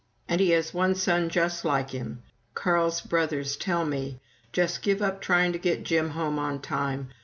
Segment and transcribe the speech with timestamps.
[0.27, 2.23] (And he has one son just like him.
[2.55, 4.19] Carl's brothers tell me:
[4.51, 7.09] "Just give up trying to get Jim home on time.